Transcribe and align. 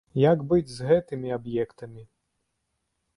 Як 0.19 0.39
быць 0.53 0.71
з 0.75 0.87
гэтымі 0.87 1.29
аб'ектамі? 1.37 2.03